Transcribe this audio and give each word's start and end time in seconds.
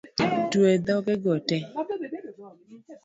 Twe 0.51 0.69
dhoge 0.85 1.15
go 1.23 1.33
tee 1.47 1.63